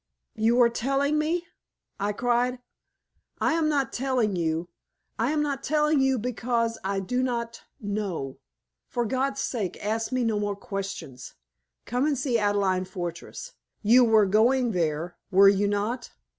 "You 0.33 0.59
are 0.63 0.67
telling 0.69 1.19
me!" 1.19 1.45
I 1.99 2.11
cried. 2.11 2.57
"I 3.39 3.53
am 3.53 3.69
not 3.69 3.93
telling 3.93 4.35
you; 4.35 4.69
I 5.19 5.29
am 5.29 5.43
not 5.43 5.61
telling 5.61 6.01
you 6.01 6.17
because 6.17 6.79
I 6.83 6.99
do 6.99 7.21
not 7.21 7.61
know. 7.79 8.39
For 8.87 9.05
God's 9.05 9.41
sake 9.41 9.77
ask 9.85 10.11
me 10.11 10.23
no 10.23 10.39
more 10.39 10.55
questions! 10.55 11.35
Come 11.85 12.07
and 12.07 12.17
see 12.17 12.39
Adelaide 12.39 12.87
Fortress. 12.87 13.53
You 13.83 14.03
were 14.03 14.25
going 14.25 14.71
there, 14.71 15.17
were 15.29 15.49
you 15.49 15.67
not?" 15.67 16.09